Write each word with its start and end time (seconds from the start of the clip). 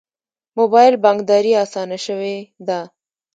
موبایل 0.57 0.93
بانکداري 1.03 1.51
اسانه 1.63 1.97
شوې 2.05 2.35
ده 2.67 2.79